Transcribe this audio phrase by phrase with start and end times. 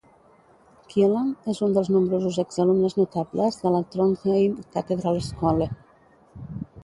[0.93, 5.69] Kielland és un dels nombrosos exalumnes notables de la Trondheim Katedralskole.